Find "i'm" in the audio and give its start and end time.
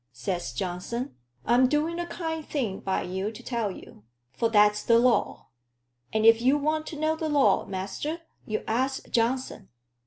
1.45-1.67